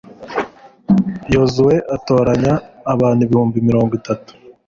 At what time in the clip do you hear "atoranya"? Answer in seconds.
1.95-2.53